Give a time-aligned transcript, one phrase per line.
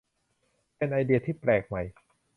[0.75, 1.81] เป็นไอเดียที่แปลกใหม่